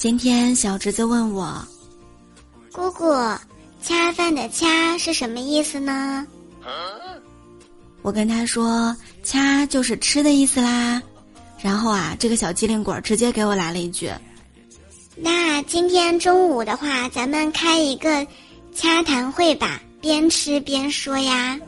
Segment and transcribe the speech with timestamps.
[0.00, 1.62] 今天小侄子问我，
[2.72, 3.12] 姑姑
[3.82, 6.26] 恰饭的恰是什么意思呢？
[8.00, 11.02] 我跟他说，恰就是吃的意思啦。
[11.60, 14.10] 然后啊，这个小机灵鬼直接给我来了一句：
[15.16, 18.26] 那今天中午的话，咱们开一个
[18.74, 21.60] 洽谈会吧，边吃边说呀。